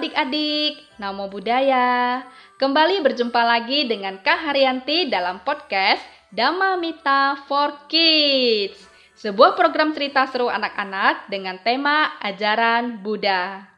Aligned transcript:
adik-adik, 0.00 0.80
Namo 0.96 1.28
Buddhaya. 1.28 2.24
Kembali 2.56 3.04
berjumpa 3.04 3.36
lagi 3.44 3.84
dengan 3.84 4.16
Kak 4.16 4.48
Haryanti 4.48 5.12
dalam 5.12 5.44
podcast 5.44 6.00
Dhamma 6.32 6.80
Mita 6.80 7.36
for 7.44 7.84
Kids. 7.84 8.80
Sebuah 9.20 9.60
program 9.60 9.92
cerita 9.92 10.24
seru 10.24 10.48
anak-anak 10.48 11.28
dengan 11.28 11.60
tema 11.60 12.16
ajaran 12.16 13.04
Buddha. 13.04 13.68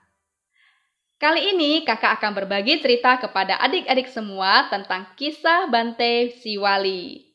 Kali 1.19 1.59
ini 1.59 1.83
kakak 1.83 2.23
akan 2.23 2.39
berbagi 2.39 2.79
cerita 2.79 3.19
kepada 3.19 3.59
adik-adik 3.59 4.07
semua 4.07 4.71
tentang 4.71 5.11
kisah 5.19 5.67
Bante 5.75 6.39
Siwali. 6.39 7.35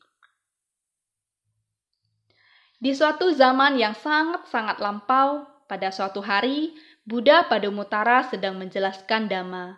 Di 2.80 2.96
suatu 2.96 3.36
zaman 3.36 3.76
yang 3.76 3.92
sangat-sangat 3.92 4.80
lampau, 4.80 5.57
pada 5.68 5.92
suatu 5.92 6.24
hari, 6.24 6.72
Buddha 7.04 7.44
Padumutara 7.44 8.24
sedang 8.24 8.56
menjelaskan 8.56 9.28
Dhamma. 9.28 9.76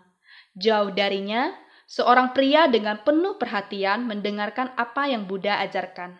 Jauh 0.55 0.95
darinya, 0.95 1.51
seorang 1.91 2.31
pria 2.31 2.71
dengan 2.71 3.03
penuh 3.03 3.35
perhatian 3.35 4.07
mendengarkan 4.07 4.71
apa 4.79 5.11
yang 5.11 5.27
Buddha 5.27 5.59
ajarkan. 5.67 6.15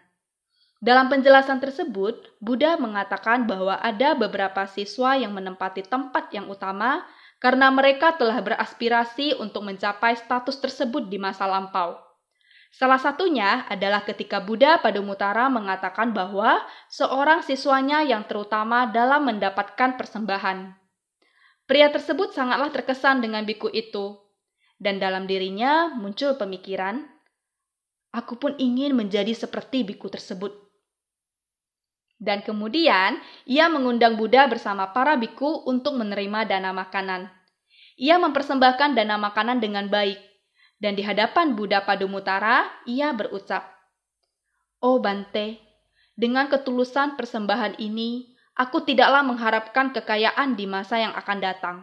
Dalam 0.83 1.07
penjelasan 1.07 1.63
tersebut, 1.63 2.35
Buddha 2.43 2.75
mengatakan 2.75 3.47
bahwa 3.47 3.79
ada 3.79 4.19
beberapa 4.19 4.67
siswa 4.67 5.15
yang 5.15 5.31
menempati 5.31 5.87
tempat 5.87 6.35
yang 6.35 6.51
utama 6.51 7.07
karena 7.39 7.71
mereka 7.71 8.19
telah 8.19 8.43
beraspirasi 8.43 9.39
untuk 9.39 9.63
mencapai 9.63 10.19
status 10.19 10.59
tersebut 10.59 11.07
di 11.07 11.17
masa 11.17 11.47
lampau. 11.47 12.10
Salah 12.71 13.03
satunya 13.03 13.67
adalah 13.67 14.07
ketika 14.07 14.39
Buddha 14.39 14.79
Padumutara 14.79 15.51
mengatakan 15.51 16.15
bahwa 16.15 16.63
seorang 16.87 17.43
siswanya 17.43 18.07
yang 18.07 18.23
terutama 18.31 18.87
dalam 18.87 19.27
mendapatkan 19.27 19.99
persembahan. 19.99 20.79
Pria 21.67 21.91
tersebut 21.91 22.31
sangatlah 22.31 22.71
terkesan 22.71 23.23
dengan 23.23 23.43
biku 23.43 23.67
itu, 23.71 24.23
dan 24.79 25.03
dalam 25.03 25.27
dirinya 25.27 25.91
muncul 25.91 26.39
pemikiran, 26.39 27.11
"Aku 28.15 28.39
pun 28.39 28.55
ingin 28.59 28.95
menjadi 28.95 29.35
seperti 29.35 29.83
biku 29.83 30.07
tersebut." 30.07 30.55
Dan 32.23 32.47
kemudian 32.47 33.19
ia 33.51 33.67
mengundang 33.67 34.15
Buddha 34.15 34.47
bersama 34.47 34.95
para 34.95 35.19
biku 35.19 35.67
untuk 35.67 35.99
menerima 35.99 36.47
dana 36.47 36.71
makanan. 36.71 37.33
Ia 37.99 38.21
mempersembahkan 38.21 38.95
dana 38.95 39.17
makanan 39.17 39.59
dengan 39.59 39.89
baik, 39.89 40.30
dan 40.81 40.97
di 40.97 41.05
hadapan 41.05 41.53
Buddha 41.53 41.85
Padumutara 41.85 42.67
ia 42.89 43.13
berucap, 43.13 43.69
"Oh 44.81 44.99
Bante, 44.99 45.61
dengan 46.17 46.49
ketulusan 46.49 47.21
persembahan 47.21 47.77
ini, 47.79 48.31
Aku 48.61 48.85
tidaklah 48.85 49.25
mengharapkan 49.25 49.89
kekayaan 49.97 50.53
di 50.53 50.69
masa 50.69 51.01
yang 51.01 51.17
akan 51.17 51.39
datang. 51.41 51.77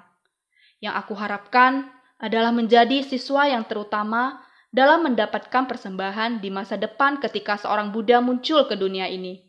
Yang 0.78 0.94
aku 1.02 1.14
harapkan 1.18 1.90
adalah 2.22 2.54
menjadi 2.54 3.02
siswa 3.02 3.50
yang 3.50 3.66
terutama 3.66 4.46
dalam 4.70 5.10
mendapatkan 5.10 5.66
persembahan 5.66 6.38
di 6.38 6.54
masa 6.54 6.78
depan 6.78 7.18
ketika 7.18 7.58
seorang 7.58 7.90
Buddha 7.90 8.22
muncul 8.22 8.70
ke 8.70 8.78
dunia 8.78 9.10
ini. 9.10 9.42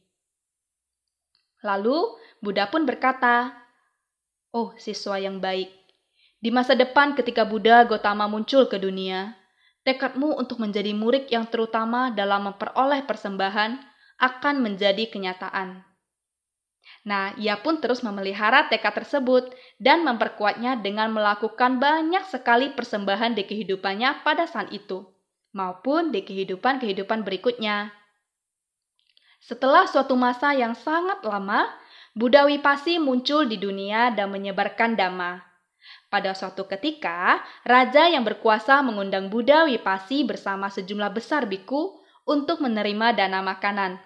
Lalu 1.61 2.17
Buddha 2.41 2.65
pun 2.73 2.89
berkata, 2.89 3.53
"Oh, 4.49 4.73
siswa 4.81 5.21
yang 5.21 5.37
baik, 5.37 5.69
di 6.39 6.55
masa 6.55 6.79
depan 6.79 7.19
ketika 7.19 7.43
Buddha 7.43 7.83
Gotama 7.87 8.31
muncul 8.31 8.71
ke 8.71 8.79
dunia, 8.79 9.35
tekadmu 9.83 10.39
untuk 10.39 10.63
menjadi 10.63 10.95
murid 10.95 11.27
yang 11.31 11.47
terutama 11.51 12.15
dalam 12.15 12.51
memperoleh 12.51 13.03
persembahan 13.07 13.79
akan 14.19 14.55
menjadi 14.63 15.11
kenyataan." 15.11 15.89
Nah, 17.09 17.33
ia 17.41 17.57
pun 17.61 17.81
terus 17.81 18.05
memelihara 18.05 18.69
tekad 18.69 19.01
tersebut 19.01 19.53
dan 19.81 20.05
memperkuatnya 20.05 20.81
dengan 20.81 21.13
melakukan 21.13 21.81
banyak 21.81 22.25
sekali 22.29 22.73
persembahan 22.77 23.33
di 23.33 23.49
kehidupannya 23.49 24.25
pada 24.25 24.45
saat 24.45 24.73
itu, 24.73 25.09
maupun 25.57 26.13
di 26.13 26.21
kehidupan-kehidupan 26.25 27.25
berikutnya. 27.25 27.93
Setelah 29.41 29.89
suatu 29.89 30.19
masa 30.19 30.53
yang 30.53 30.77
sangat 30.77 31.25
lama, 31.25 31.71
Buddha 32.13 32.45
Wipasi 32.45 33.01
muncul 33.01 33.47
di 33.47 33.57
dunia 33.57 34.13
dan 34.13 34.29
menyebarkan 34.29 34.99
dhamma. 34.99 35.48
Pada 36.09 36.33
suatu 36.33 36.65
ketika, 36.65 37.45
raja 37.69 38.09
yang 38.09 38.25
berkuasa 38.25 38.81
mengundang 38.81 39.29
Buddha 39.29 39.69
Wipasi 39.69 40.25
bersama 40.25 40.73
sejumlah 40.73 41.13
besar 41.13 41.45
biku 41.45 42.01
untuk 42.25 42.65
menerima 42.65 43.13
dana 43.13 43.45
makanan. 43.45 44.01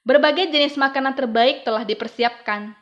Berbagai 0.00 0.48
jenis 0.48 0.80
makanan 0.80 1.12
terbaik 1.12 1.60
telah 1.60 1.84
dipersiapkan. 1.84 2.72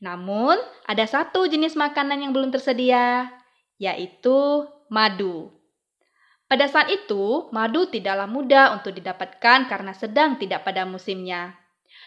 Namun, 0.00 0.56
ada 0.88 1.04
satu 1.04 1.44
jenis 1.44 1.76
makanan 1.76 2.24
yang 2.24 2.32
belum 2.32 2.48
tersedia, 2.48 3.28
yaitu 3.76 4.64
madu. 4.88 5.52
Pada 6.48 6.64
saat 6.72 6.88
itu, 6.88 7.52
madu 7.52 7.84
tidaklah 7.92 8.24
mudah 8.24 8.72
untuk 8.72 8.96
didapatkan 8.96 9.68
karena 9.68 9.92
sedang 9.92 10.40
tidak 10.40 10.64
pada 10.64 10.88
musimnya. 10.88 11.60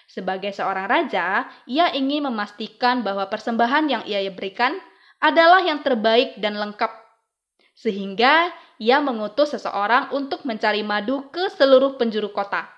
Sebagai 0.10 0.50
seorang 0.50 0.90
raja, 0.90 1.46
ia 1.70 1.94
ingin 1.94 2.26
memastikan 2.26 3.06
bahwa 3.06 3.30
persembahan 3.30 3.86
yang 3.86 4.04
ia 4.10 4.26
berikan 4.34 4.78
adalah 5.26 5.66
yang 5.66 5.82
terbaik 5.82 6.38
dan 6.38 6.54
lengkap. 6.54 6.94
Sehingga 7.74 8.54
ia 8.78 9.02
mengutus 9.02 9.58
seseorang 9.58 10.14
untuk 10.14 10.46
mencari 10.46 10.86
madu 10.86 11.26
ke 11.34 11.50
seluruh 11.58 11.98
penjuru 11.98 12.30
kota. 12.30 12.70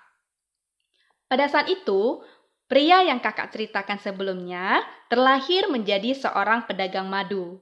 Pada 1.27 1.43
saat 1.51 1.67
itu, 1.67 2.23
pria 2.71 3.03
yang 3.03 3.19
kakak 3.19 3.51
ceritakan 3.51 3.99
sebelumnya 3.99 4.79
terlahir 5.11 5.67
menjadi 5.67 6.15
seorang 6.15 6.63
pedagang 6.63 7.11
madu. 7.11 7.59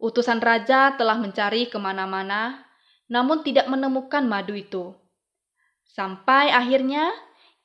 Utusan 0.00 0.40
raja 0.40 0.96
telah 0.96 1.20
mencari 1.20 1.68
ke 1.68 1.76
mana-mana, 1.76 2.64
namun 3.12 3.44
tidak 3.44 3.68
menemukan 3.68 4.24
madu 4.24 4.56
itu. 4.56 4.96
Sampai 5.84 6.48
akhirnya 6.48 7.12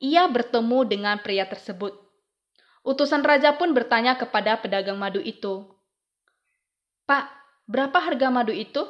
ia 0.02 0.28
bertemu 0.28 0.84
dengan 0.84 1.16
pria 1.24 1.48
tersebut. 1.48 1.96
Utusan 2.84 3.24
raja 3.24 3.56
pun 3.56 3.72
bertanya 3.72 4.20
kepada 4.20 4.60
pedagang 4.60 5.00
madu 5.00 5.24
itu, 5.24 5.73
"Pak, 7.04 7.26
berapa 7.68 7.98
harga 8.00 8.28
madu 8.32 8.52
itu?" 8.56 8.84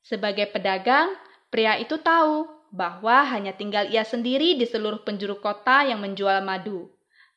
Sebagai 0.00 0.48
pedagang, 0.50 1.12
pria 1.52 1.76
itu 1.76 2.00
tahu 2.00 2.48
bahwa 2.70 3.26
hanya 3.26 3.52
tinggal 3.52 3.90
ia 3.90 4.06
sendiri 4.06 4.54
di 4.54 4.64
seluruh 4.64 5.02
penjuru 5.02 5.42
kota 5.42 5.84
yang 5.84 5.98
menjual 5.98 6.40
madu. 6.40 6.88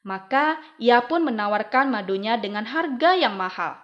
Maka 0.06 0.60
ia 0.78 1.00
pun 1.04 1.24
menawarkan 1.24 1.90
madunya 1.90 2.36
dengan 2.36 2.68
harga 2.68 3.16
yang 3.16 3.40
mahal. 3.40 3.80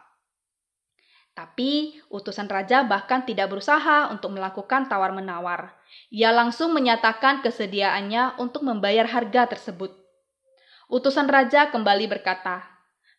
Tapi 1.31 1.95
utusan 2.11 2.51
raja 2.51 2.83
bahkan 2.83 3.23
tidak 3.23 3.47
berusaha 3.47 4.11
untuk 4.11 4.35
melakukan 4.35 4.91
tawar-menawar. 4.91 5.71
Ia 6.11 6.35
langsung 6.35 6.75
menyatakan 6.75 7.39
kesediaannya 7.39 8.35
untuk 8.43 8.67
membayar 8.67 9.07
harga 9.07 9.55
tersebut. 9.55 9.95
Utusan 10.91 11.31
raja 11.31 11.71
kembali 11.71 12.11
berkata, 12.11 12.67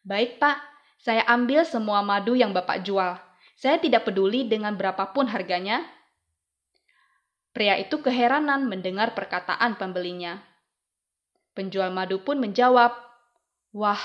"Baik, 0.05 0.37
Pak, 0.37 0.70
saya 1.01 1.25
ambil 1.25 1.65
semua 1.65 2.05
madu 2.05 2.37
yang 2.37 2.53
Bapak 2.53 2.85
jual. 2.85 3.17
Saya 3.57 3.77
tidak 3.81 4.09
peduli 4.09 4.49
dengan 4.49 4.77
berapapun 4.77 5.29
harganya, 5.29 5.85
Pria 7.51 7.75
itu 7.83 7.99
keheranan 7.99 8.71
mendengar 8.71 9.11
perkataan 9.11 9.75
pembelinya. 9.75 10.39
Penjual 11.51 11.91
madu 11.91 12.23
pun 12.23 12.39
menjawab, 12.39 12.95
"Wah, 13.75 13.99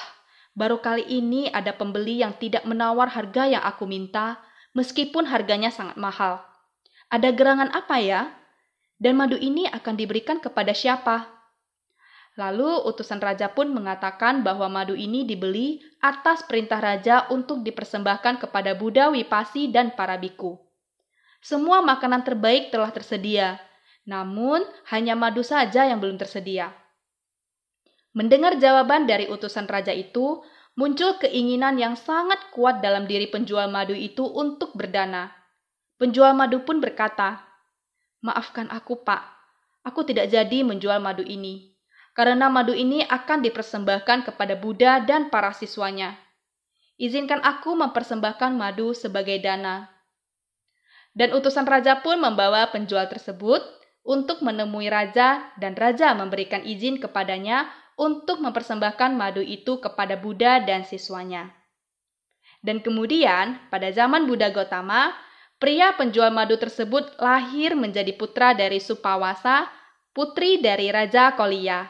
baru 0.57 0.81
kali 0.81 1.05
ini 1.05 1.53
ada 1.53 1.69
pembeli 1.77 2.25
yang 2.25 2.33
tidak 2.41 2.65
menawar 2.65 3.13
harga 3.13 3.45
yang 3.45 3.61
aku 3.61 3.85
minta, 3.85 4.41
meskipun 4.73 5.29
harganya 5.29 5.69
sangat 5.69 5.93
mahal. 5.93 6.41
Ada 7.13 7.29
gerangan 7.37 7.69
apa 7.69 8.01
ya? 8.01 8.33
Dan 8.97 9.21
madu 9.21 9.37
ini 9.37 9.69
akan 9.69 9.93
diberikan 9.93 10.41
kepada 10.41 10.73
siapa?" 10.73 11.34
Lalu 12.35 12.83
utusan 12.91 13.23
raja 13.23 13.47
pun 13.47 13.71
mengatakan 13.71 14.43
bahwa 14.43 14.67
madu 14.67 14.91
ini 14.91 15.23
dibeli 15.23 15.79
atas 16.03 16.43
perintah 16.43 16.83
raja 16.83 17.31
untuk 17.31 17.63
dipersembahkan 17.63 18.43
kepada 18.43 18.75
Buddha 18.75 19.07
Wipasi 19.07 19.71
dan 19.71 19.95
para 19.95 20.19
biku. 20.19 20.59
Semua 21.39 21.79
makanan 21.79 22.27
terbaik 22.27 22.75
telah 22.75 22.91
tersedia, 22.91 23.55
namun 24.03 24.67
hanya 24.91 25.15
madu 25.15 25.47
saja 25.47 25.87
yang 25.87 26.03
belum 26.03 26.19
tersedia. 26.19 26.75
Mendengar 28.11 28.59
jawaban 28.59 29.07
dari 29.07 29.31
utusan 29.31 29.63
raja 29.67 29.95
itu, 29.95 30.43
muncul 30.75 31.15
keinginan 31.19 31.79
yang 31.79 31.95
sangat 31.95 32.51
kuat 32.51 32.83
dalam 32.83 33.07
diri 33.07 33.31
penjual 33.31 33.71
madu 33.71 33.95
itu 33.95 34.27
untuk 34.27 34.75
berdana. 34.75 35.31
Penjual 35.95 36.35
madu 36.35 36.67
pun 36.67 36.83
berkata, 36.83 37.47
"Maafkan 38.19 38.67
aku, 38.71 39.07
Pak. 39.07 39.23
Aku 39.87 40.03
tidak 40.03 40.31
jadi 40.31 40.63
menjual 40.67 40.99
madu 40.99 41.23
ini, 41.23 41.74
karena 42.15 42.47
madu 42.47 42.71
ini 42.71 43.03
akan 43.03 43.43
dipersembahkan 43.43 44.31
kepada 44.31 44.55
Buddha 44.55 45.03
dan 45.03 45.27
para 45.27 45.51
siswanya. 45.51 46.15
Izinkan 46.95 47.43
aku 47.43 47.75
mempersembahkan 47.75 48.55
madu 48.55 48.95
sebagai 48.95 49.37
dana." 49.43 49.91
Dan 51.15 51.31
utusan 51.31 51.67
raja 51.67 51.99
pun 52.03 52.19
membawa 52.19 52.71
penjual 52.71 53.07
tersebut 53.07 53.63
untuk 54.03 54.43
menemui 54.43 54.87
raja 54.91 55.47
dan 55.59 55.75
raja 55.75 56.11
memberikan 56.11 56.63
izin 56.63 56.99
kepadanya 56.99 57.71
untuk 57.95 58.43
mempersembahkan 58.43 59.15
madu 59.15 59.39
itu 59.39 59.79
kepada 59.79 60.19
Buddha 60.19 60.59
dan 60.59 60.83
siswanya. 60.83 61.55
Dan 62.59 62.83
kemudian, 62.83 63.61
pada 63.71 63.89
zaman 63.95 64.27
Buddha 64.27 64.51
Gotama, 64.51 65.15
pria 65.55 65.95
penjual 65.95 66.29
madu 66.35 66.59
tersebut 66.59 67.15
lahir 67.17 67.73
menjadi 67.73 68.11
putra 68.13 68.51
dari 68.51 68.83
Supawasa, 68.83 69.71
putri 70.11 70.59
dari 70.59 70.91
Raja 70.91 71.33
Kolia. 71.37 71.87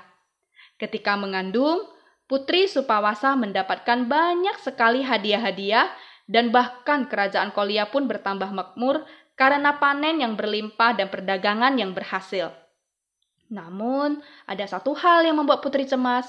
Ketika 0.75 1.15
mengandung, 1.15 1.87
Putri 2.25 2.65
Supawasa 2.65 3.37
mendapatkan 3.37 4.09
banyak 4.09 4.57
sekali 4.59 5.05
hadiah-hadiah 5.05 5.87
dan 6.25 6.49
bahkan 6.49 7.05
kerajaan 7.05 7.53
Kolia 7.53 7.85
pun 7.87 8.09
bertambah 8.09 8.49
makmur 8.49 9.05
karena 9.37 9.77
panen 9.77 10.19
yang 10.19 10.33
berlimpah 10.33 10.97
dan 10.97 11.07
perdagangan 11.13 11.77
yang 11.77 11.93
berhasil. 11.93 12.49
Namun, 13.51 14.25
ada 14.49 14.65
satu 14.65 14.97
hal 14.97 15.21
yang 15.23 15.37
membuat 15.37 15.61
Putri 15.61 15.85
cemas. 15.85 16.25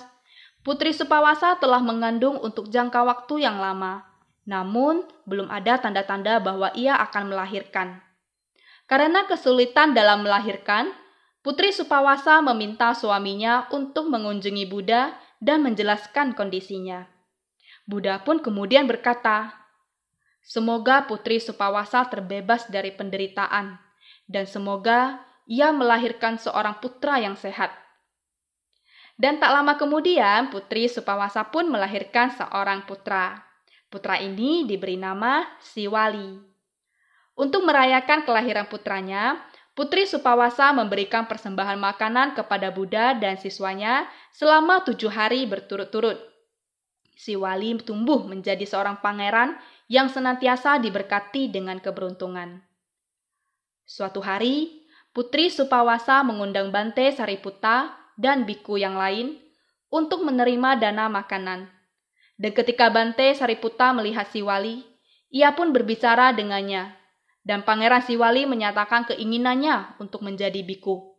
Putri 0.61 0.93
Supawasa 0.93 1.57
telah 1.57 1.81
mengandung 1.81 2.37
untuk 2.43 2.69
jangka 2.69 3.07
waktu 3.07 3.47
yang 3.47 3.57
lama, 3.57 4.05
namun 4.45 5.07
belum 5.25 5.49
ada 5.49 5.81
tanda-tanda 5.81 6.43
bahwa 6.45 6.75
ia 6.77 6.99
akan 7.01 7.33
melahirkan. 7.33 8.05
Karena 8.87 9.25
kesulitan 9.25 9.97
dalam 9.97 10.23
melahirkan, 10.23 10.93
Putri 11.47 11.71
Supawasa 11.71 12.43
meminta 12.43 12.91
suaminya 12.91 13.71
untuk 13.71 14.11
mengunjungi 14.11 14.67
Buddha 14.67 15.15
dan 15.39 15.63
menjelaskan 15.63 16.35
kondisinya. 16.35 17.07
Buddha 17.87 18.19
pun 18.19 18.43
kemudian 18.43 18.91
berkata, 18.91 19.55
Semoga 20.43 21.07
Putri 21.07 21.39
Supawasa 21.39 22.03
terbebas 22.11 22.67
dari 22.67 22.91
penderitaan, 22.91 23.79
dan 24.27 24.45
semoga 24.51 25.23
ia 25.47 25.71
melahirkan 25.71 26.35
seorang 26.35 26.83
putra 26.83 27.23
yang 27.23 27.39
sehat. 27.39 27.71
Dan 29.15 29.39
tak 29.39 29.55
lama 29.55 29.79
kemudian, 29.79 30.51
Putri 30.51 30.91
Supawasa 30.91 31.47
pun 31.47 31.71
melahirkan 31.71 32.35
seorang 32.35 32.91
putra. 32.91 33.47
Putra 33.87 34.19
ini 34.19 34.67
diberi 34.67 34.99
nama 34.99 35.47
Siwali. 35.63 36.43
Untuk 37.39 37.63
merayakan 37.63 38.27
kelahiran 38.27 38.67
putranya, 38.67 39.47
Putri 39.77 40.09
Supawasa 40.09 40.73
memberikan 40.73 41.29
persembahan 41.29 41.77
makanan 41.77 42.33
kepada 42.33 42.73
Buddha 42.73 43.13
dan 43.13 43.37
siswanya 43.37 44.09
selama 44.33 44.81
tujuh 44.81 45.13
hari 45.13 45.45
berturut-turut. 45.45 46.17
Si 47.13 47.37
wali 47.37 47.77
tumbuh 47.85 48.25
menjadi 48.25 48.65
seorang 48.65 49.05
pangeran 49.05 49.53
yang 49.93 50.09
senantiasa 50.09 50.81
diberkati 50.81 51.53
dengan 51.53 51.77
keberuntungan. 51.77 52.65
Suatu 53.85 54.25
hari, 54.25 54.81
Putri 55.13 55.53
Supawasa 55.53 56.25
mengundang 56.25 56.73
Bante 56.73 57.13
Sariputta 57.13 57.93
dan 58.17 58.49
biku 58.49 58.81
yang 58.81 58.97
lain 58.97 59.37
untuk 59.93 60.25
menerima 60.25 60.81
dana 60.81 61.13
makanan. 61.13 61.69
Dan 62.41 62.53
ketika 62.57 62.89
Bante 62.89 63.29
Sariputta 63.37 63.93
melihat 63.93 64.25
si 64.33 64.41
wali, 64.41 64.89
ia 65.29 65.53
pun 65.53 65.77
berbicara 65.77 66.33
dengannya 66.33 66.96
dan 67.47 67.63
Pangeran 67.63 68.03
Siwali 68.03 68.43
menyatakan 68.43 69.07
keinginannya 69.07 70.03
untuk 70.03 70.27
menjadi 70.27 70.67
biku. 70.67 71.15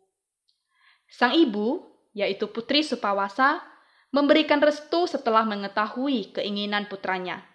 Sang 1.08 1.32
ibu, 1.32 1.88
yaitu 2.12 2.52
Putri 2.52 2.84
Supawasa, 2.84 3.64
memberikan 4.12 4.60
restu 4.60 5.08
setelah 5.08 5.48
mengetahui 5.48 6.36
keinginan 6.36 6.92
putranya. 6.92 7.48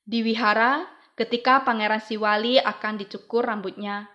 Di 0.00 0.24
wihara, 0.24 0.88
ketika 1.12 1.60
Pangeran 1.60 2.00
Siwali 2.00 2.56
akan 2.56 2.96
dicukur 2.96 3.44
rambutnya, 3.44 4.08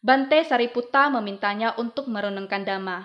Bante 0.00 0.40
Sariputa 0.40 1.12
memintanya 1.12 1.76
untuk 1.76 2.08
merenungkan 2.08 2.64
dhamma. 2.64 3.04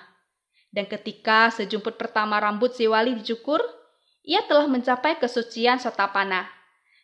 Dan 0.71 0.87
ketika 0.87 1.51
sejumput 1.51 1.99
pertama 1.99 2.39
rambut 2.39 2.71
Siwali 2.71 3.11
dicukur, 3.19 3.59
ia 4.23 4.39
telah 4.47 4.71
mencapai 4.71 5.19
kesucian 5.19 5.83
sotapana 5.83 6.60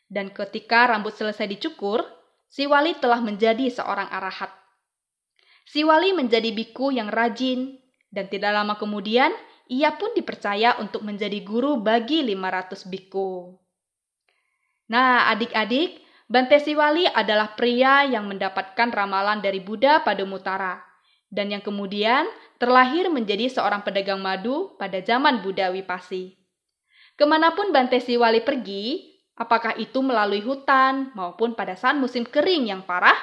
dan 0.07 0.31
ketika 0.31 0.87
rambut 0.87 1.15
selesai 1.15 1.47
dicukur, 1.47 2.03
si 2.47 2.67
wali 2.67 2.95
telah 2.99 3.19
menjadi 3.19 3.67
seorang 3.67 4.07
arahat. 4.07 4.51
Si 5.67 5.83
wali 5.83 6.15
menjadi 6.15 6.51
biku 6.55 6.95
yang 6.95 7.11
rajin, 7.11 7.75
dan 8.07 8.31
tidak 8.31 8.55
lama 8.55 8.79
kemudian 8.79 9.35
ia 9.67 9.91
pun 9.99 10.15
dipercaya 10.15 10.79
untuk 10.79 11.03
menjadi 11.03 11.43
guru 11.43 11.83
bagi 11.83 12.23
500 12.23 12.87
biku. 12.87 13.59
Nah, 14.87 15.27
adik-adik, 15.35 15.99
Bante 16.27 16.59
Siwali 16.59 17.07
adalah 17.07 17.55
pria 17.55 18.03
yang 18.03 18.27
mendapatkan 18.27 18.91
ramalan 18.91 19.39
dari 19.39 19.63
Buddha 19.63 20.03
pada 20.03 20.23
Mutara, 20.23 20.79
dan 21.27 21.51
yang 21.51 21.63
kemudian 21.63 22.27
terlahir 22.59 23.07
menjadi 23.11 23.51
seorang 23.51 23.83
pedagang 23.83 24.19
madu 24.19 24.75
pada 24.79 25.03
zaman 25.03 25.43
Buddha 25.43 25.71
Wipasi. 25.71 26.35
Ke 27.19 27.23
mana 27.27 27.51
pun 27.55 27.75
Bante 27.75 27.99
Siwali 27.99 28.43
pergi, 28.43 29.16
apakah 29.37 29.77
itu 29.77 30.01
melalui 30.01 30.41
hutan 30.41 31.13
maupun 31.13 31.53
pada 31.53 31.77
saat 31.77 31.95
musim 31.95 32.25
kering 32.25 32.67
yang 32.73 32.81
parah, 32.83 33.15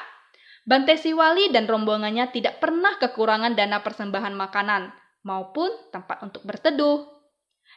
Bante 0.65 0.97
Siwali 0.97 1.53
dan 1.53 1.69
rombongannya 1.69 2.33
tidak 2.33 2.57
pernah 2.57 2.97
kekurangan 2.97 3.53
dana 3.53 3.85
persembahan 3.85 4.33
makanan 4.33 4.97
maupun 5.21 5.69
tempat 5.93 6.25
untuk 6.25 6.41
berteduh. 6.49 7.05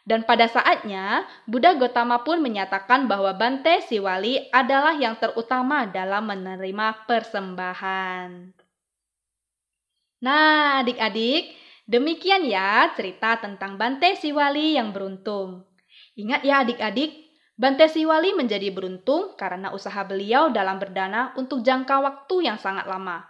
Dan 0.08 0.24
pada 0.24 0.48
saatnya, 0.48 1.28
Buddha 1.44 1.76
Gotama 1.76 2.24
pun 2.24 2.40
menyatakan 2.40 3.12
bahwa 3.12 3.36
Bante 3.36 3.84
Siwali 3.84 4.48
adalah 4.56 4.96
yang 4.96 5.20
terutama 5.20 5.84
dalam 5.84 6.32
menerima 6.32 7.04
persembahan. 7.04 8.56
Nah, 10.24 10.80
adik-adik, 10.80 11.60
demikian 11.84 12.48
ya 12.48 12.88
cerita 12.96 13.36
tentang 13.36 13.76
Bante 13.76 14.16
Siwali 14.16 14.80
yang 14.80 14.96
beruntung. 14.96 15.68
Ingat 16.16 16.48
ya 16.48 16.64
adik-adik, 16.64 17.27
Bante 17.58 17.90
Siwali 17.90 18.38
menjadi 18.38 18.70
beruntung 18.70 19.34
karena 19.34 19.74
usaha 19.74 20.06
beliau 20.06 20.54
dalam 20.54 20.78
berdana 20.78 21.34
untuk 21.42 21.66
jangka 21.66 21.98
waktu 22.06 22.46
yang 22.46 22.62
sangat 22.62 22.86
lama. 22.86 23.26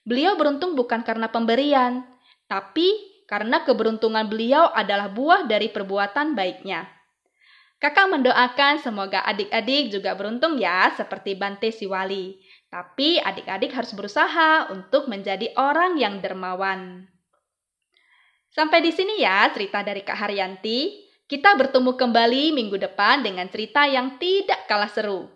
Beliau 0.00 0.32
beruntung 0.40 0.72
bukan 0.72 1.04
karena 1.04 1.28
pemberian, 1.28 2.08
tapi 2.48 2.88
karena 3.28 3.68
keberuntungan 3.68 4.24
beliau 4.32 4.72
adalah 4.72 5.12
buah 5.12 5.44
dari 5.44 5.68
perbuatan 5.68 6.32
baiknya. 6.32 6.88
Kakak 7.76 8.08
mendoakan 8.08 8.80
semoga 8.80 9.20
adik-adik 9.28 9.92
juga 9.92 10.16
beruntung 10.16 10.56
ya 10.56 10.88
seperti 10.96 11.36
Bante 11.36 11.68
Siwali. 11.68 12.40
Tapi 12.72 13.20
adik-adik 13.20 13.76
harus 13.76 13.92
berusaha 13.92 14.72
untuk 14.72 15.12
menjadi 15.12 15.52
orang 15.60 16.00
yang 16.00 16.24
dermawan. 16.24 17.04
Sampai 18.48 18.80
di 18.80 18.88
sini 18.88 19.20
ya 19.20 19.52
cerita 19.52 19.84
dari 19.84 20.00
Kak 20.00 20.16
Haryanti. 20.16 21.05
Kita 21.26 21.58
bertemu 21.58 21.98
kembali 21.98 22.54
minggu 22.54 22.78
depan 22.78 23.18
dengan 23.18 23.50
cerita 23.50 23.82
yang 23.82 24.14
tidak 24.14 24.62
kalah 24.70 24.86
seru. 24.86 25.26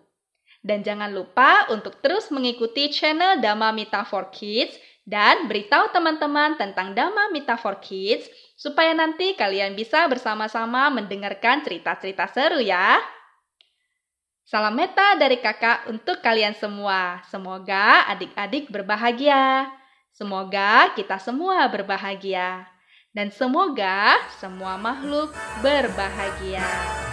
Dan 0.63 0.87
jangan 0.87 1.11
lupa 1.11 1.67
untuk 1.75 1.99
terus 1.99 2.31
mengikuti 2.31 2.95
channel 2.95 3.43
Dama 3.43 3.75
Mita 3.75 4.07
for 4.07 4.31
Kids 4.31 4.79
dan 5.03 5.51
beritahu 5.51 5.91
teman-teman 5.91 6.55
tentang 6.55 6.95
Dama 6.95 7.35
Mita 7.35 7.59
for 7.59 7.83
Kids 7.83 8.31
supaya 8.55 8.95
nanti 8.95 9.35
kalian 9.35 9.75
bisa 9.75 10.07
bersama-sama 10.07 10.95
mendengarkan 10.95 11.67
cerita-cerita 11.67 12.31
seru 12.31 12.63
ya. 12.63 13.03
Salam 14.47 14.79
meta 14.79 15.19
dari 15.19 15.43
kakak 15.43 15.91
untuk 15.91 16.23
kalian 16.23 16.55
semua. 16.55 17.19
Semoga 17.27 18.07
adik-adik 18.15 18.71
berbahagia. 18.71 19.67
Semoga 20.15 20.95
kita 20.95 21.19
semua 21.19 21.67
berbahagia 21.67 22.79
dan 23.11 23.35
semoga 23.35 24.15
semua 24.39 24.79
makhluk 24.79 25.35
berbahagia. 25.59 27.10